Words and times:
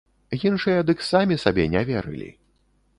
Іншыя 0.47 0.79
дык 0.89 1.05
самі 1.11 1.39
сабе 1.45 1.69
не 1.77 1.85
верылі. 1.91 2.29